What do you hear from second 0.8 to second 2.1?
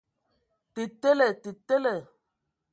tele! Tə tele.